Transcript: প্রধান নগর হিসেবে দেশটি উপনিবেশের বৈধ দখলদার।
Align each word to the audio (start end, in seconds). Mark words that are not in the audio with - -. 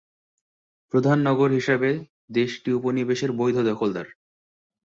প্রধান 0.93 1.17
নগর 1.27 1.49
হিসেবে 1.51 1.89
দেশটি 2.31 2.69
উপনিবেশের 2.73 3.31
বৈধ 3.31 3.57
দখলদার। 3.63 4.07